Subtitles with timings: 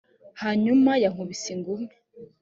[0.41, 1.93] hanyuma yankubise ingumi